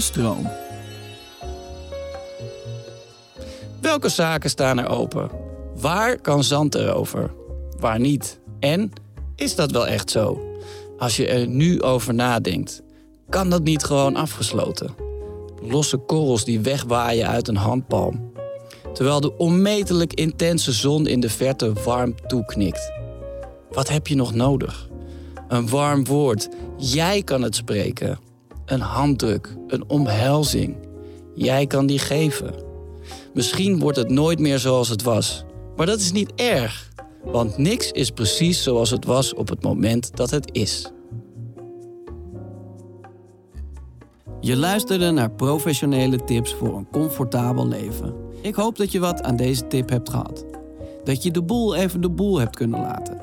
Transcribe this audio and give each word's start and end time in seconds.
Stroom. 0.00 0.48
Welke 3.80 4.08
zaken 4.08 4.50
staan 4.50 4.78
er 4.78 4.88
open? 4.88 5.30
Waar 5.76 6.20
kan 6.20 6.44
zand 6.44 6.74
erover? 6.74 7.30
Waar 7.78 8.00
niet? 8.00 8.40
En 8.60 8.92
is 9.36 9.54
dat 9.54 9.70
wel 9.70 9.86
echt 9.86 10.10
zo? 10.10 10.56
Als 10.98 11.16
je 11.16 11.26
er 11.26 11.46
nu 11.46 11.82
over 11.82 12.14
nadenkt, 12.14 12.82
kan 13.28 13.50
dat 13.50 13.62
niet 13.62 13.84
gewoon 13.84 14.16
afgesloten? 14.16 14.94
Losse 15.62 15.96
korrels 15.96 16.44
die 16.44 16.60
wegwaaien 16.60 17.28
uit 17.28 17.48
een 17.48 17.56
handpalm. 17.56 18.32
Terwijl 18.92 19.20
de 19.20 19.36
onmetelijk 19.36 20.12
intense 20.12 20.72
zon 20.72 21.06
in 21.06 21.20
de 21.20 21.30
verte 21.30 21.72
warm 21.72 22.14
toeknikt. 22.26 22.92
Wat 23.70 23.88
heb 23.88 24.06
je 24.06 24.14
nog 24.14 24.34
nodig? 24.34 24.88
Een 25.48 25.68
warm 25.68 26.04
woord. 26.04 26.48
Jij 26.76 27.22
kan 27.22 27.42
het 27.42 27.54
spreken. 27.54 28.18
Een 28.66 28.80
handdruk, 28.80 29.56
een 29.66 29.88
omhelzing. 29.88 30.76
Jij 31.34 31.66
kan 31.66 31.86
die 31.86 31.98
geven. 31.98 32.54
Misschien 33.34 33.78
wordt 33.78 33.96
het 33.96 34.10
nooit 34.10 34.38
meer 34.38 34.58
zoals 34.58 34.88
het 34.88 35.02
was. 35.02 35.44
Maar 35.76 35.86
dat 35.86 36.00
is 36.00 36.12
niet 36.12 36.32
erg. 36.34 36.90
Want 37.24 37.58
niks 37.58 37.90
is 37.90 38.10
precies 38.10 38.62
zoals 38.62 38.90
het 38.90 39.04
was 39.04 39.34
op 39.34 39.48
het 39.48 39.62
moment 39.62 40.16
dat 40.16 40.30
het 40.30 40.48
is. 40.52 40.90
Je 44.40 44.56
luisterde 44.56 45.10
naar 45.10 45.30
professionele 45.30 46.24
tips 46.24 46.54
voor 46.54 46.76
een 46.76 46.88
comfortabel 46.90 47.68
leven. 47.68 48.14
Ik 48.40 48.54
hoop 48.54 48.76
dat 48.76 48.92
je 48.92 48.98
wat 48.98 49.22
aan 49.22 49.36
deze 49.36 49.66
tip 49.66 49.88
hebt 49.88 50.10
gehad. 50.10 50.44
Dat 51.04 51.22
je 51.22 51.30
de 51.30 51.42
boel 51.42 51.74
even 51.74 52.00
de 52.00 52.10
boel 52.10 52.38
hebt 52.38 52.56
kunnen 52.56 52.80
laten. 52.80 53.18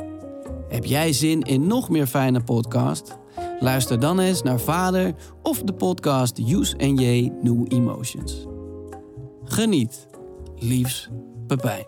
Heb 0.67 0.85
jij 0.85 1.13
zin 1.13 1.41
in 1.41 1.67
nog 1.67 1.89
meer 1.89 2.07
fijne 2.07 2.43
podcast? 2.43 3.17
Luister 3.59 3.99
dan 3.99 4.19
eens 4.19 4.41
naar 4.41 4.59
Vader 4.59 5.15
of 5.41 5.61
de 5.61 5.73
podcast 5.73 6.39
Use 6.39 6.75
J 6.95 7.31
New 7.41 7.65
Emotions. 7.67 8.45
Geniet. 9.43 10.07
Liefs, 10.55 11.09
Pepijn. 11.47 11.85